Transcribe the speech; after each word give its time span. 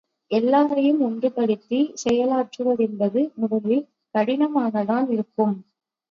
எல்லாரையும் 0.31 1.01
ஒன்றுபடுத்திச் 1.01 1.91
செயலாற்றுவதென்பது 2.03 3.21
முதலில் 3.35 3.83
கடினமாகத்தான் 4.15 5.07
இருக்கும். 5.09 5.53